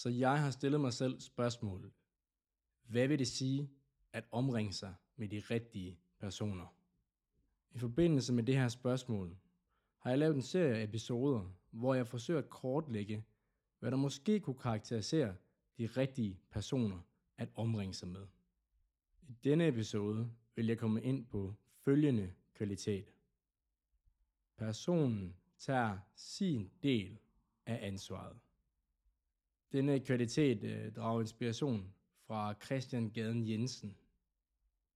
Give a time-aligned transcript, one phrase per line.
[0.00, 1.92] Så jeg har stillet mig selv spørgsmålet.
[2.82, 3.70] Hvad vil det sige
[4.12, 6.74] at omringe sig med de rigtige personer?
[7.70, 9.36] I forbindelse med det her spørgsmål
[9.98, 13.24] har jeg lavet en serie af episoder, hvor jeg forsøger at kortlægge,
[13.78, 15.34] hvad der måske kunne karakterisere
[15.78, 17.00] de rigtige personer
[17.36, 18.26] at omringe sig med.
[19.28, 21.54] I denne episode vil jeg komme ind på
[21.84, 23.12] følgende kvalitet.
[24.56, 27.18] Personen tager sin del
[27.66, 28.36] af ansvaret.
[29.72, 31.92] Denne kvalitet øh, drager inspiration
[32.26, 33.96] fra Christian Gaden Jensen.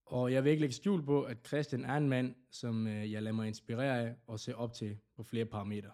[0.07, 3.23] Og jeg vil ikke lægge skjul på, at Christian er en mand, som øh, jeg
[3.23, 5.91] lader mig inspirere af og se op til på flere parametre.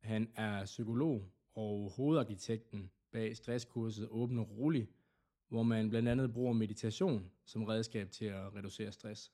[0.00, 4.88] Han er psykolog og hovedarkitekten bag stresskurset Åben og Rolig,
[5.48, 9.32] hvor man blandt andet bruger meditation som redskab til at reducere stress.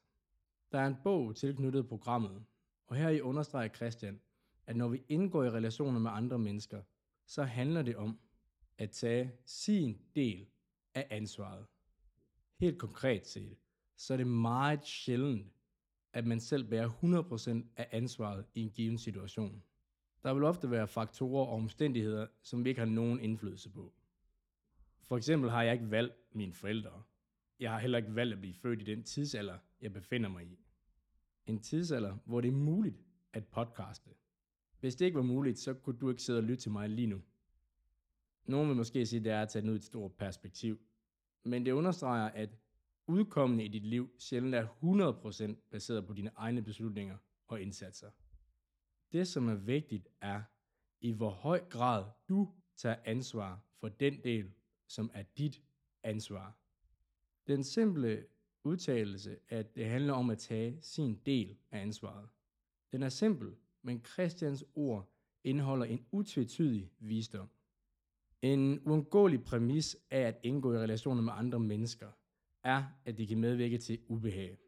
[0.72, 2.45] Der er en bog tilknyttet programmet,
[2.86, 4.20] og her i understreger Christian,
[4.66, 6.83] at når vi indgår i relationer med andre mennesker,
[7.27, 8.19] så handler det om
[8.78, 10.46] at tage sin del
[10.95, 11.66] af ansvaret.
[12.61, 13.58] Helt konkret set,
[13.97, 15.52] så er det meget sjældent,
[16.12, 19.62] at man selv bærer 100% af ansvaret i en given situation.
[20.22, 23.92] Der vil ofte være faktorer og omstændigheder, som vi ikke har nogen indflydelse på.
[25.02, 27.02] For eksempel har jeg ikke valgt mine forældre.
[27.61, 30.58] Jeg har heller ikke valgt at blive født i den tidsalder, jeg befinder mig i.
[31.47, 32.97] En tidsalder, hvor det er muligt
[33.33, 34.11] at podcaste.
[34.84, 37.06] Hvis det ikke var muligt, så kunne du ikke sidde og lytte til mig lige
[37.06, 37.22] nu.
[38.44, 40.80] Nogen vil måske sige, at det er at tage det ud i et stort perspektiv.
[41.44, 42.50] Men det understreger, at
[43.06, 44.66] udkommende i dit liv sjældent er
[45.52, 47.16] 100% baseret på dine egne beslutninger
[47.48, 48.10] og indsatser.
[49.12, 50.42] Det, som er vigtigt, er,
[51.00, 54.50] i hvor høj grad du tager ansvar for den del,
[54.86, 55.62] som er dit
[56.02, 56.58] ansvar.
[57.46, 58.27] Den simple
[58.64, 62.28] udtalelse, at det handler om at tage sin del af ansvaret.
[62.92, 65.10] Den er simpel, men Christians ord
[65.44, 67.48] indeholder en utvetydig visdom.
[68.42, 72.08] En uundgåelig præmis af at indgå i relationer med andre mennesker
[72.64, 74.58] er, at det kan medvirke til ubehag.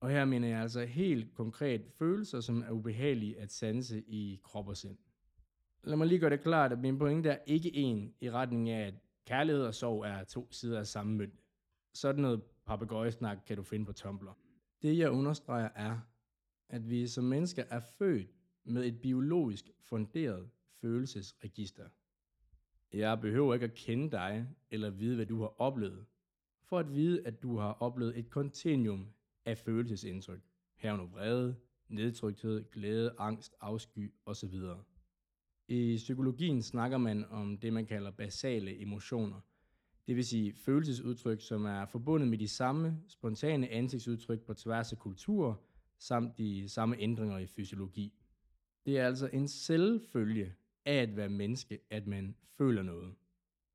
[0.00, 4.68] Og her mener jeg altså helt konkret følelser, som er ubehagelige at sanse i krop
[4.68, 4.98] og sind.
[5.84, 8.86] Lad mig lige gøre det klart, at min pointe er ikke en i retning af,
[8.86, 8.94] at
[9.26, 11.40] kærlighed og sorg er to sider af samme mønt.
[11.94, 14.30] Sådan noget papegøjesnak kan du finde på Tumblr.
[14.82, 15.98] Det jeg understreger er,
[16.68, 21.88] at vi som mennesker er født med et biologisk funderet følelsesregister.
[22.92, 26.06] Jeg behøver ikke at kende dig eller vide, hvad du har oplevet,
[26.62, 29.06] for at vide, at du har oplevet et kontinuum
[29.44, 30.42] af følelsesindtryk,
[30.76, 31.56] herunder vrede,
[31.88, 34.54] nedtrykthed, glæde, angst, afsky osv.
[35.68, 39.40] I psykologien snakker man om det, man kalder basale emotioner,
[40.08, 44.98] det vil sige følelsesudtryk, som er forbundet med de samme spontane ansigtsudtryk på tværs af
[44.98, 45.54] kulturer,
[45.98, 48.17] samt de samme ændringer i fysiologi.
[48.88, 50.54] Det er altså en selvfølge
[50.84, 53.14] af at være menneske, at man føler noget.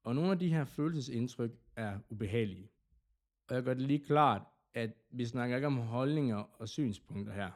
[0.03, 2.71] Og nogle af de her følelsesindtryk er ubehagelige.
[3.47, 4.41] Og jeg gør det lige klart,
[4.73, 7.51] at vi snakker ikke om holdninger og synspunkter her.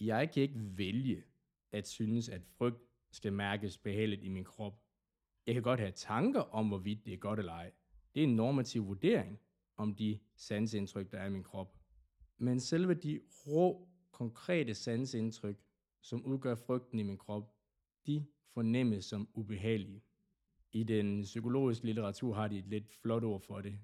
[0.00, 1.24] Jeg kan ikke vælge
[1.72, 2.82] at synes, at frygt
[3.12, 4.82] skal mærkes behageligt i min krop.
[5.46, 7.72] Jeg kan godt have tanker om, hvorvidt det er godt eller ej.
[8.14, 9.40] Det er en normativ vurdering
[9.76, 11.78] om de sansindtryk, der er i min krop.
[12.38, 15.56] Men selve de rå, konkrete sansindtryk,
[16.00, 17.54] som udgør frygten i min krop,
[18.06, 20.02] de fornemmes som ubehagelige.
[20.72, 23.78] I den psykologiske litteratur har de et lidt flot ord for det.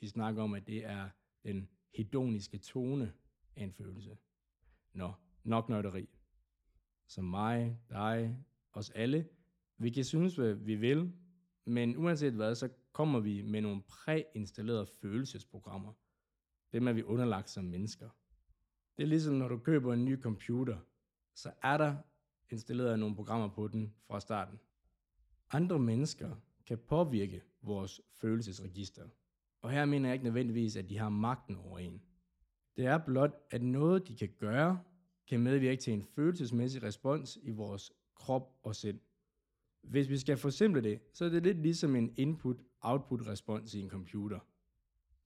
[0.00, 1.08] De snakker om, at det er
[1.44, 3.12] den hedoniske tone
[3.56, 4.16] af en følelse.
[4.92, 5.12] Nå,
[5.44, 6.08] nok nørderi.
[7.06, 9.28] Som mig, dig, os alle,
[9.78, 11.12] vi kan synes, hvad vi vil,
[11.64, 15.92] men uanset hvad, så kommer vi med nogle præinstallerede følelsesprogrammer.
[16.72, 18.08] Dem er vi underlagt som mennesker.
[18.96, 20.78] Det er ligesom, når du køber en ny computer,
[21.34, 21.96] så er der
[22.50, 24.58] installeret nogle programmer på den fra starten.
[25.50, 29.08] Andre mennesker kan påvirke vores følelsesregister.
[29.62, 32.02] Og her mener jeg ikke nødvendigvis, at de har magten over en.
[32.76, 34.80] Det er blot, at noget, de kan gøre,
[35.28, 39.00] kan medvirke til en følelsesmæssig respons i vores krop og sind.
[39.82, 44.38] Hvis vi skal forsimple det, så er det lidt ligesom en input-output-respons i en computer.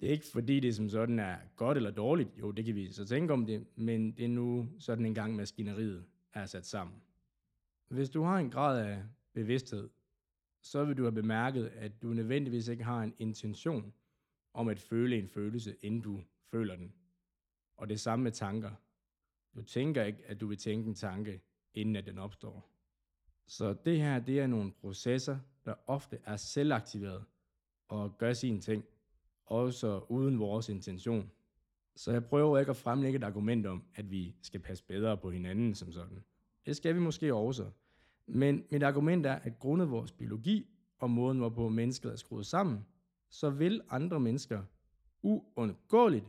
[0.00, 2.92] Det er ikke fordi det som sådan er godt eller dårligt, jo det kan vi
[2.92, 6.96] så tænke om det, men det er nu sådan en gang maskineriet er sat sammen.
[7.88, 9.02] Hvis du har en grad af
[9.32, 9.88] bevidsthed,
[10.62, 13.92] så vil du have bemærket, at du nødvendigvis ikke har en intention
[14.54, 16.20] om at føle en følelse, inden du
[16.50, 16.92] føler den.
[17.76, 18.70] Og det samme med tanker.
[19.54, 21.40] Du tænker ikke, at du vil tænke en tanke,
[21.74, 22.70] inden at den opstår.
[23.46, 27.24] Så det her, det er nogle processer, der ofte er selvaktiveret
[27.88, 28.84] og gør sine ting,
[29.46, 31.30] også uden vores intention.
[31.96, 35.30] Så jeg prøver ikke at fremlægge et argument om, at vi skal passe bedre på
[35.30, 36.24] hinanden som sådan.
[36.66, 37.70] Det skal vi måske også.
[38.26, 40.66] Men mit argument er, at grundet vores biologi
[40.98, 42.86] og måden, hvorpå mennesket er skruet sammen,
[43.28, 44.62] så vil andre mennesker
[45.22, 46.26] uundgåeligt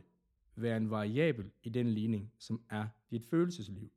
[0.55, 3.91] være en variabel i den ligning, som er dit følelsesliv.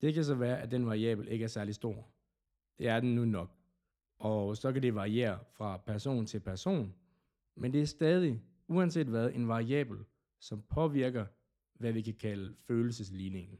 [0.00, 2.08] Det kan så være, at den variabel ikke er særlig stor.
[2.78, 3.50] Det er den nu nok.
[4.18, 6.94] Og så kan det variere fra person til person,
[7.60, 9.98] men det er stadig, uanset hvad, en variabel,
[10.38, 11.26] som påvirker,
[11.74, 13.58] hvad vi kan kalde følelsesligningen.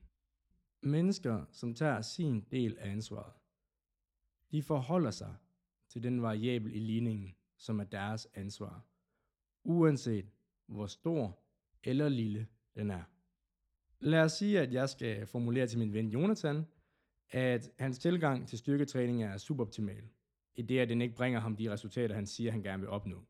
[0.83, 3.33] Mennesker, som tager sin del af ansvaret,
[4.51, 5.37] de forholder sig
[5.89, 8.87] til den variabel i ligningen, som er deres ansvar,
[9.65, 10.27] uanset
[10.67, 11.39] hvor stor
[11.85, 13.03] eller lille den er.
[14.01, 16.67] Lad os sige, at jeg skal formulere til min ven Jonathan,
[17.31, 20.05] at hans tilgang til styrketræning er suboptimal,
[20.55, 23.25] i det at den ikke bringer ham de resultater, han siger, han gerne vil opnå.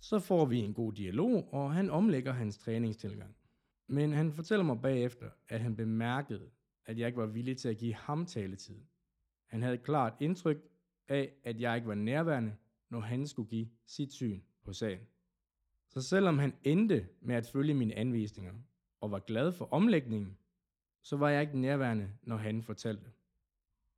[0.00, 3.36] Så får vi en god dialog, og han omlægger hans træningstilgang.
[3.86, 6.50] Men han fortæller mig bagefter, at han bemærkede,
[6.86, 8.80] at jeg ikke var villig til at give ham taletid.
[9.46, 10.56] Han havde et klart indtryk
[11.08, 12.56] af, at jeg ikke var nærværende,
[12.90, 15.00] når han skulle give sit syn på sagen.
[15.88, 18.54] Så selvom han endte med at følge mine anvisninger
[19.00, 20.38] og var glad for omlægningen,
[21.02, 23.10] så var jeg ikke nærværende, når han fortalte.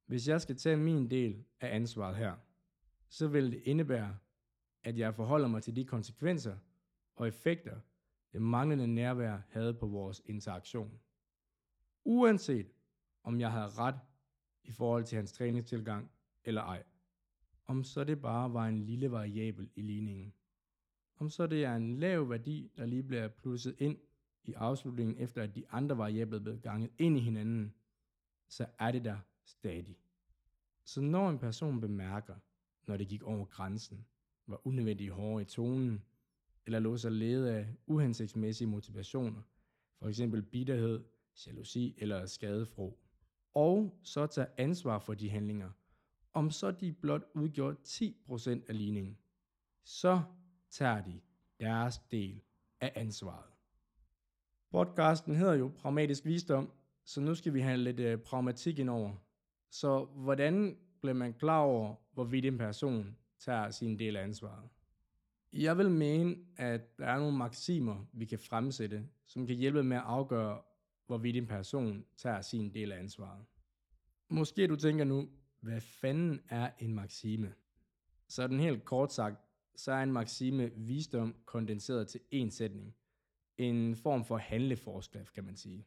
[0.07, 2.35] Hvis jeg skal tage min del af ansvaret her,
[3.09, 4.17] så vil det indebære,
[4.83, 6.57] at jeg forholder mig til de konsekvenser
[7.17, 7.81] og effekter,
[8.33, 11.01] det manglende nærvær havde på vores interaktion.
[12.05, 12.73] Uanset
[13.23, 14.01] om jeg havde ret
[14.65, 16.11] i forhold til hans træningstilgang
[16.45, 16.83] eller ej.
[17.67, 20.35] Om så det bare var en lille variabel i ligningen.
[21.17, 23.99] Om så det er en lav værdi, der lige bliver plusset ind
[24.45, 27.75] i afslutningen, efter at de andre variabler blev ganget ind i hinanden,
[28.49, 29.99] så er det der stadig.
[30.85, 32.35] Så når en person bemærker,
[32.87, 34.07] når det gik over grænsen,
[34.51, 36.03] var unødvendigt hårde i tonen,
[36.67, 39.43] eller lå sig lede af uhensigtsmæssige motivationer,
[39.99, 41.05] for eksempel bitterhed,
[41.47, 42.99] jalousi eller skadefro,
[43.55, 45.71] og så tage ansvar for de handlinger,
[46.33, 49.19] om så de blot udgjorde 10% af ligningen,
[49.85, 50.23] så
[50.71, 51.21] tager de
[51.61, 52.43] deres del
[52.81, 53.51] af ansvaret.
[54.71, 56.73] Podcasten hedder jo Pragmatisk Visdom,
[57.05, 59.13] så nu skal vi have lidt øh, pragmatik ind over.
[59.71, 64.69] Så hvordan bliver man klar over, hvorvidt en person tager sin del af ansvaret?
[65.53, 69.97] Jeg vil mene, at der er nogle maksimer, vi kan fremsætte, som kan hjælpe med
[69.97, 70.63] at afgøre,
[71.07, 73.45] hvorvidt en person tager sin del af ansvaret.
[74.29, 75.29] Måske du tænker nu,
[75.61, 77.55] hvad fanden er en maksime?
[78.29, 79.37] Så den helt kort sagt,
[79.75, 82.95] så er en maksime visdom kondenseret til en sætning.
[83.59, 85.87] En form for handleforskrift, kan man sige.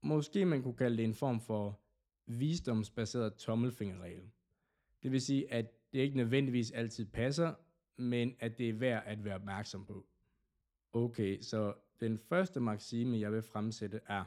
[0.00, 1.80] Måske man kunne kalde det en form for
[2.26, 4.30] visdomsbaseret tommelfingerregel.
[5.02, 7.54] Det vil sige, at det ikke nødvendigvis altid passer,
[7.96, 10.06] men at det er værd at være opmærksom på.
[10.92, 14.24] Okay, så den første maksime, jeg vil fremsætte er,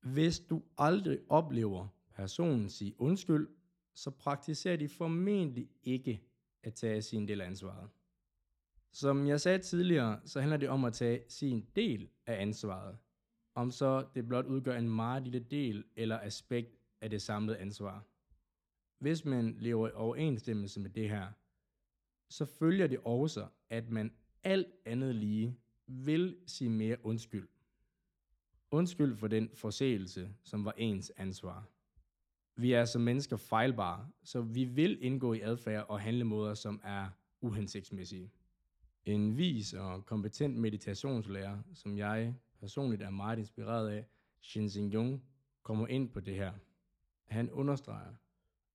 [0.00, 3.48] hvis du aldrig oplever personen sige undskyld,
[3.94, 6.22] så praktiserer de formentlig ikke
[6.62, 7.90] at tage sin del af ansvaret.
[8.92, 12.98] Som jeg sagde tidligere, så handler det om at tage sin del af ansvaret.
[13.54, 18.04] Om så det blot udgør en meget lille del eller aspekt af det samlede ansvar.
[19.04, 21.26] Hvis man lever i overensstemmelse med det her,
[22.28, 24.12] så følger det også, at man
[24.42, 25.56] alt andet lige
[25.86, 27.48] vil sige mere undskyld.
[28.70, 31.68] Undskyld for den forseelse, som var ens ansvar.
[32.56, 37.08] Vi er som mennesker fejlbare, så vi vil indgå i adfærd og handlemåder, som er
[37.40, 38.30] uhensigtsmæssige.
[39.04, 44.06] En vis og kompetent meditationslærer, som jeg personligt er meget inspireret af,
[44.40, 45.22] Shinzin Jung,
[45.62, 46.52] kommer ind på det her.
[47.24, 48.14] Han understreger,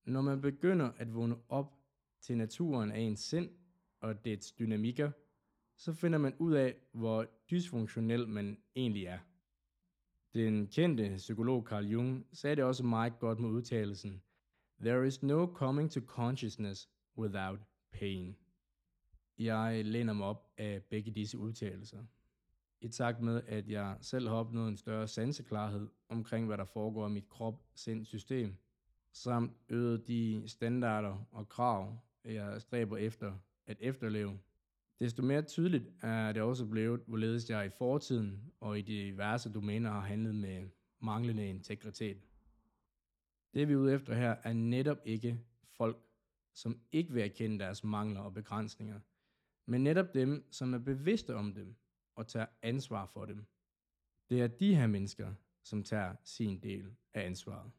[0.04, 1.74] når man begynder at vågne op
[2.20, 3.50] til naturen af ens sind
[4.00, 5.10] og dets dynamikker,
[5.76, 9.18] så finder man ud af, hvor dysfunktionel man egentlig er.
[10.34, 14.22] Den kendte psykolog Carl Jung sagde det også meget godt med udtalelsen,
[14.80, 16.88] There is no coming to consciousness
[17.18, 17.60] without
[17.92, 18.36] pain.
[19.38, 22.04] Jeg læner mig op af begge disse udtalelser.
[22.80, 27.08] I takt med, at jeg selv har opnået en større sanseklarhed omkring, hvad der foregår
[27.08, 28.56] i mit krop sind system,
[29.12, 34.38] samt øget de standarder og krav, jeg stræber efter at efterleve,
[35.00, 39.90] Desto mere tydeligt er det også blevet, hvorledes jeg i fortiden og i diverse domæner
[39.90, 42.28] har handlet med manglende integritet.
[43.54, 45.40] Det vi er ude efter her er netop ikke
[45.76, 45.98] folk,
[46.54, 49.00] som ikke vil erkende deres mangler og begrænsninger,
[49.66, 51.76] men netop dem, som er bevidste om dem
[52.14, 53.46] og tager ansvar for dem.
[54.30, 57.70] Det er de her mennesker, som tager sin del af ansvaret.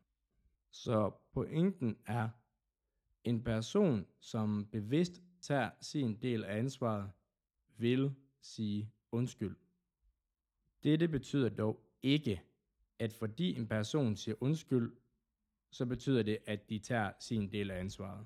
[0.72, 2.30] Så pointen er,
[3.24, 7.12] en person, som bevidst tager sin del af ansvaret,
[7.78, 9.56] vil sige undskyld.
[10.84, 12.42] Dette betyder dog ikke,
[13.00, 14.96] at fordi en person siger undskyld,
[15.72, 18.26] så betyder det, at de tager sin del af ansvaret.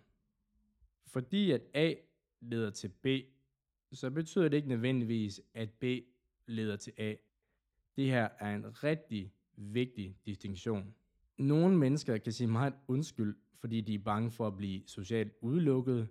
[1.07, 1.93] Fordi at A
[2.39, 3.07] leder til B,
[3.91, 5.83] så betyder det ikke nødvendigvis, at B
[6.45, 7.15] leder til A.
[7.95, 10.95] Det her er en rigtig vigtig distinktion.
[11.37, 16.07] Nogle mennesker kan sige meget undskyld, fordi de er bange for at blive socialt udelukket,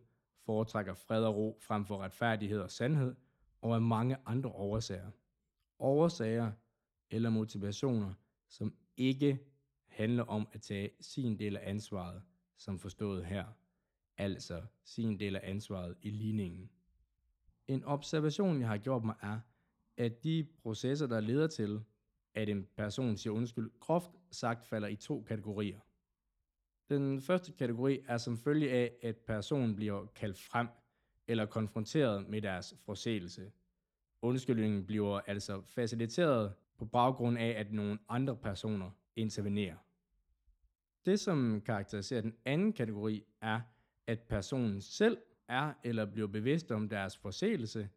[0.46, 3.14] foretrækker fred og ro frem for retfærdighed og sandhed,
[3.62, 5.10] og af mange andre årsager.
[5.78, 6.52] Årsager
[7.10, 8.14] eller motivationer,
[8.48, 9.38] som ikke
[9.86, 12.22] handler om at tage sin del af ansvaret,
[12.56, 13.44] som forstået her,
[14.16, 16.70] altså sin del af ansvaret i ligningen.
[17.68, 19.40] En observation, jeg har gjort mig, er,
[19.96, 21.84] at de processer, der leder til,
[22.34, 25.80] at en person siger undskyld, groft sagt falder i to kategorier.
[26.88, 30.68] Den første kategori er som følge af, at personen bliver kaldt frem
[31.26, 33.52] eller konfronteret med deres forseelse.
[34.22, 39.76] Undskyldningen bliver altså faciliteret på baggrund af, at nogle andre personer intervenerer.
[41.04, 43.60] Det, som karakteriserer den anden kategori, er,
[44.06, 47.88] at personen selv er eller bliver bevidst om deres forseelse,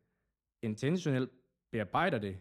[0.61, 1.31] intentionelt
[1.71, 2.37] bearbejder det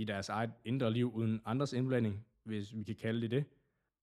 [0.00, 3.44] i deres eget indre liv uden andres indblanding, hvis vi kan kalde det det,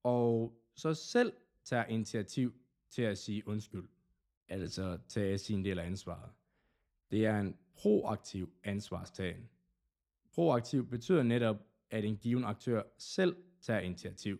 [0.03, 2.53] og så selv tager initiativ
[2.89, 3.87] til at sige undskyld,
[4.47, 6.29] altså tage sin del af ansvaret.
[7.11, 9.49] Det er en proaktiv ansvarstagen.
[10.33, 11.57] Proaktiv betyder netop,
[11.89, 14.39] at en given aktør selv tager initiativ.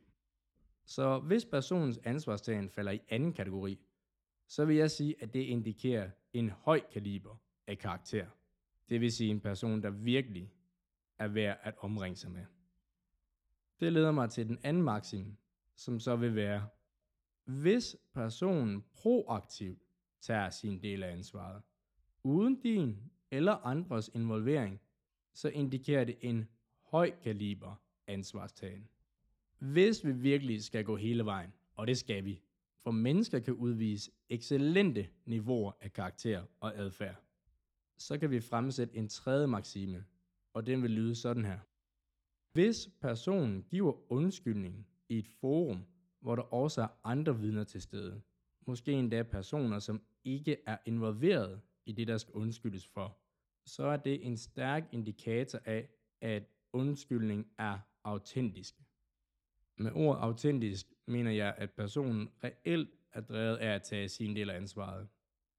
[0.86, 3.80] Så hvis personens ansvarstagen falder i anden kategori,
[4.48, 7.36] så vil jeg sige, at det indikerer en høj kaliber
[7.68, 8.26] af karakter.
[8.90, 10.52] Det vil sige en person, der virkelig
[11.20, 12.46] er værd at omringe sig med.
[13.80, 15.38] Det leder mig til den anden maksim,
[15.76, 16.68] som så vil være,
[17.44, 19.82] hvis personen proaktivt
[20.22, 21.62] tager sin del af ansvaret,
[22.24, 24.82] uden din eller andres involvering,
[25.34, 26.50] så indikerer det en
[26.84, 27.76] høj kaliber
[28.08, 28.90] ansvarstagen.
[29.60, 32.42] Hvis vi virkelig skal gå hele vejen, og det skal vi,
[32.84, 37.16] for mennesker kan udvise excellente niveauer af karakter og adfærd,
[37.98, 40.06] så kan vi fremsætte en tredje maxime,
[40.58, 41.60] og den vil lyde sådan her.
[42.54, 45.86] Hvis personen giver undskyldning i et forum,
[46.20, 48.22] hvor der også er andre vidner til stede,
[48.68, 53.18] måske endda personer, som ikke er involveret i det, der skal undskyldes for,
[53.66, 55.90] så er det en stærk indikator af,
[56.22, 58.76] at undskyldning er autentisk.
[59.78, 64.50] Med ordet autentisk mener jeg, at personen reelt er drevet af at tage sin del
[64.50, 65.08] af ansvaret,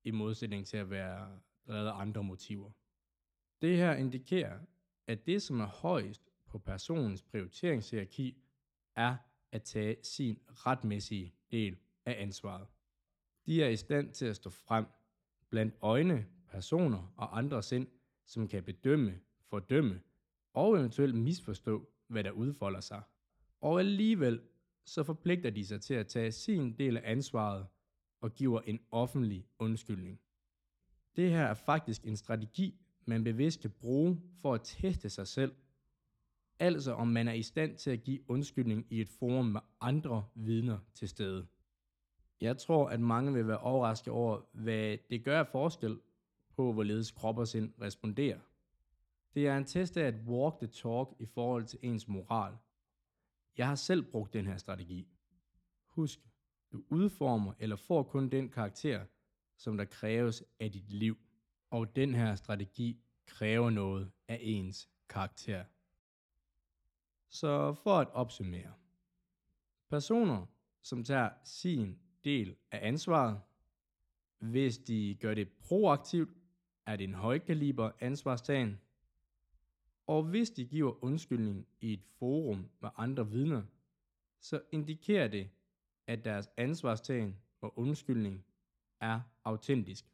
[0.04, 2.70] i modsætning til at være drevet af andre motiver.
[3.62, 4.58] Det her indikerer,
[5.08, 8.42] at det, som er højst på personens prioriteringshierarki,
[8.96, 9.16] er
[9.52, 12.66] at tage sin retmæssige del af ansvaret.
[13.46, 14.86] De er i stand til at stå frem
[15.50, 17.86] blandt øjne, personer og andre sind,
[18.26, 20.00] som kan bedømme, fordømme
[20.52, 23.02] og eventuelt misforstå, hvad der udfolder sig.
[23.60, 24.40] Og alligevel
[24.84, 27.66] så forpligter de sig til at tage sin del af ansvaret
[28.20, 30.20] og giver en offentlig undskyldning.
[31.16, 35.54] Det her er faktisk en strategi, man bevidst kan bruge for at teste sig selv.
[36.58, 40.24] Altså om man er i stand til at give undskyldning i et forum med andre
[40.34, 41.46] vidner til stede.
[42.40, 46.00] Jeg tror, at mange vil være overrasket over, hvad det gør af forskel
[46.56, 48.38] på, hvorledes krop og sind responderer.
[49.34, 52.56] Det er en test af at walk the talk i forhold til ens moral.
[53.58, 55.08] Jeg har selv brugt den her strategi.
[55.86, 56.20] Husk,
[56.72, 59.04] du udformer eller får kun den karakter,
[59.56, 61.16] som der kræves af dit liv.
[61.70, 65.64] Og den her strategi kræver noget af ens karakter.
[67.28, 68.72] Så for at opsummere.
[69.90, 70.46] Personer,
[70.82, 73.40] som tager sin del af ansvaret,
[74.38, 76.30] hvis de gør det proaktivt,
[76.86, 78.80] er det en højkaliber ansvarstagen.
[80.06, 83.62] Og hvis de giver undskyldning i et forum med andre vidner,
[84.40, 85.50] så indikerer det,
[86.06, 88.44] at deres ansvarstagen og undskyldning
[89.00, 90.04] er autentisk.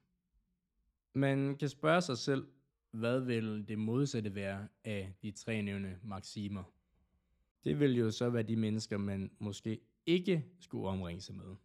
[1.14, 2.46] Man kan spørge sig selv,
[2.90, 6.62] hvad vil det modsatte være af de tre nævne maksimer?
[7.64, 11.56] Det vil jo så være de mennesker, man måske ikke skulle omringe sig med.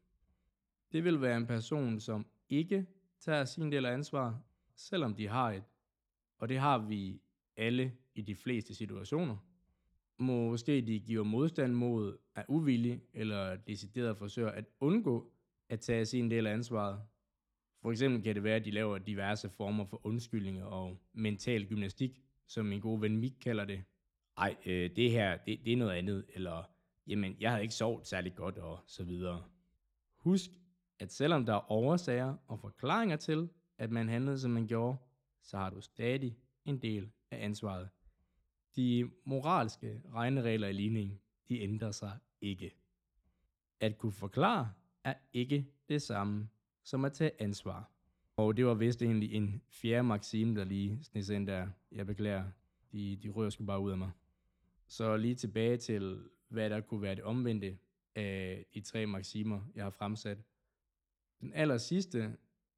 [0.91, 2.85] Det vil være en person, som ikke
[3.19, 4.41] tager sin del af ansvar,
[4.75, 5.63] selvom de har et.
[6.37, 7.21] Og det har vi
[7.57, 9.37] alle i de fleste situationer.
[10.17, 15.31] Måske de giver modstand mod at uvillig eller decideret forsøger at undgå
[15.69, 17.01] at tage sin del af ansvaret.
[17.81, 22.21] For eksempel kan det være, at de laver diverse former for undskyldninger og mental gymnastik,
[22.47, 23.83] som min gode ven Mik kalder det.
[24.37, 26.63] Ej, øh, det her, det, det er noget andet, eller
[27.07, 29.43] jamen, jeg havde ikke sovet særlig godt, og så videre.
[30.15, 30.49] Husk,
[30.99, 34.97] at selvom der er årsager og forklaringer til, at man handlede, som man gjorde,
[35.41, 37.89] så har du stadig en del af ansvaret.
[38.75, 41.19] De moralske regneregler i ligningen,
[41.49, 42.75] de ændrer sig ikke.
[43.79, 46.49] At kunne forklare er ikke det samme
[46.89, 47.91] som at tage ansvar.
[48.37, 51.67] Og det var vist egentlig en fjerde maxime, der lige sned ind der.
[51.91, 52.43] Jeg beklager,
[52.91, 54.11] de, de rører skulle bare ud af mig.
[54.87, 57.77] Så lige tilbage til, hvad der kunne være det omvendte
[58.15, 60.37] af de tre maximer, jeg har fremsat.
[61.41, 62.37] Den aller sidste,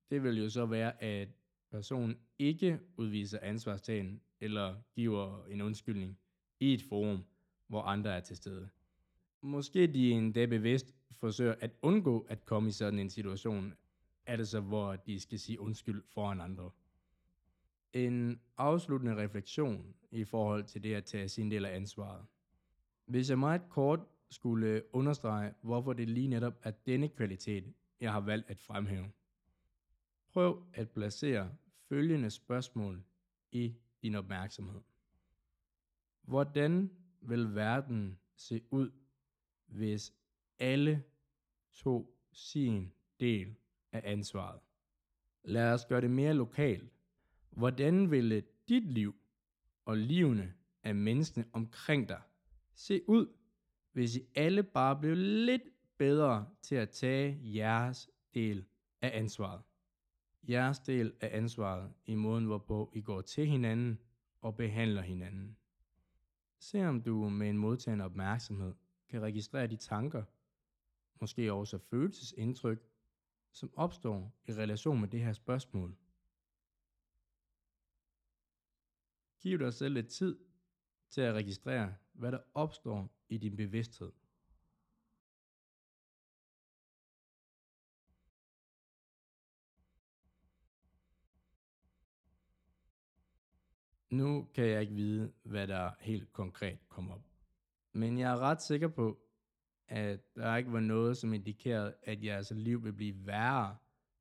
[0.10, 1.30] det vil jo så være, at
[1.72, 6.18] personen ikke udviser ansvarstagen eller giver en undskyldning
[6.60, 7.24] i et forum,
[7.68, 8.70] hvor andre er til stede.
[9.42, 13.74] Måske de endda bevidst forsøger at undgå at komme i sådan en situation,
[14.26, 16.72] er det så, hvor de skal sige undskyld foran andre.
[17.94, 22.26] En afsluttende refleksion i forhold til det at tage sin del af ansvaret.
[23.06, 24.00] Hvis jeg meget kort
[24.30, 29.12] skulle understrege, hvorfor det lige netop er denne kvalitet, jeg har valgt at fremhæve.
[30.30, 31.52] Prøv at placere
[31.90, 33.04] følgende spørgsmål
[33.52, 34.82] i din opmærksomhed.
[36.22, 38.92] Hvordan vil verden se ud,
[39.66, 40.14] hvis
[40.60, 41.04] alle
[41.72, 43.56] tog sin del
[43.92, 44.60] af ansvaret?
[45.44, 46.92] Lad os gøre det mere lokalt.
[47.50, 49.16] Hvordan ville dit liv
[49.86, 52.22] og livene af menneskene omkring dig
[52.74, 53.28] se ud,
[53.92, 55.62] hvis I alle bare blev lidt
[55.98, 58.66] bedre til at tage jeres del
[59.02, 59.62] af ansvaret?
[60.50, 64.00] Jeres del af ansvaret i måden, hvorpå I går til hinanden
[64.42, 65.58] og behandler hinanden.
[66.60, 68.74] Se om du med en modtagende opmærksomhed
[69.10, 70.24] kan registrere de tanker,
[71.22, 72.91] måske også følelsesindtryk,
[73.52, 75.98] som opstår i relation med det her spørgsmål.
[79.40, 80.40] Giv dig selv lidt tid
[81.10, 84.12] til at registrere, hvad der opstår i din bevidsthed.
[94.10, 97.26] Nu kan jeg ikke vide, hvad der helt konkret kommer op.
[97.94, 99.20] Men jeg er ret sikker på,
[99.92, 103.78] at der ikke var noget, som indikerede, at jeres liv vil blive værre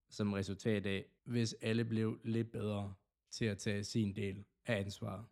[0.08, 2.94] som resultat af, hvis alle blev lidt bedre
[3.30, 5.24] til at tage sin del af ansvaret.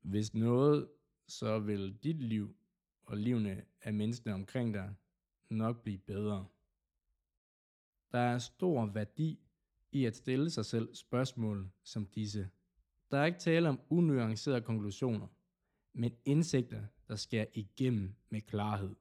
[0.00, 0.88] Hvis noget,
[1.26, 2.56] så vil dit liv
[3.02, 4.94] og livene af menneskene omkring dig
[5.48, 6.46] nok blive bedre.
[8.12, 9.40] Der er stor værdi
[9.92, 12.48] i at stille sig selv spørgsmål som disse.
[13.10, 15.26] Der er ikke tale om unuancerede konklusioner,
[15.92, 18.94] men indsigter, der skærer igennem med klarhed.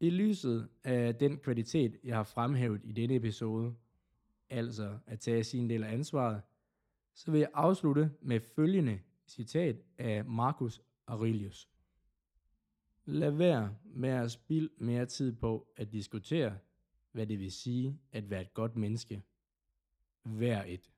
[0.00, 3.74] I lyset af den kvalitet, jeg har fremhævet i denne episode,
[4.50, 6.42] altså at tage sin del af ansvaret,
[7.14, 11.68] så vil jeg afslutte med følgende citat af Marcus Aurelius.
[13.04, 16.58] Lad være med at spilde mere tid på at diskutere,
[17.12, 19.22] hvad det vil sige at være et godt menneske.
[20.24, 20.90] Vær et.